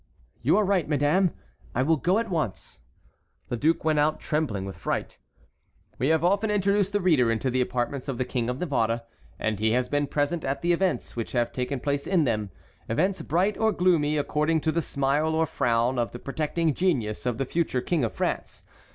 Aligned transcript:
"You 0.41 0.57
are 0.57 0.65
right, 0.65 0.89
madame. 0.89 1.31
I 1.75 1.83
will 1.83 1.97
go 1.97 2.17
at 2.17 2.27
once." 2.27 2.81
The 3.49 3.55
duke 3.55 3.83
went 3.85 3.99
out, 3.99 4.19
trembling 4.19 4.65
with 4.65 4.75
fright. 4.75 5.19
We 5.99 6.07
have 6.07 6.23
often 6.23 6.49
introduced 6.49 6.93
the 6.93 6.99
reader 6.99 7.29
into 7.29 7.51
the 7.51 7.61
apartments 7.61 8.07
of 8.07 8.17
the 8.17 8.25
King 8.25 8.49
of 8.49 8.57
Navarre, 8.59 9.03
and 9.37 9.59
he 9.59 9.73
has 9.73 9.89
been 9.89 10.07
present 10.07 10.43
at 10.43 10.63
the 10.63 10.73
events 10.73 11.15
which 11.15 11.33
have 11.33 11.51
taken 11.53 11.79
place 11.79 12.07
in 12.07 12.23
them, 12.23 12.49
events 12.89 13.21
bright 13.21 13.59
or 13.59 13.71
gloomy, 13.71 14.17
according 14.17 14.61
to 14.61 14.71
the 14.71 14.81
smile 14.81 15.35
or 15.35 15.45
frown 15.45 15.99
of 15.99 16.13
the 16.13 16.17
protecting 16.17 16.73
genius 16.73 17.27
of 17.27 17.37
the 17.37 17.45
future 17.45 17.79
king 17.79 18.03
of 18.03 18.11
France. 18.11 18.63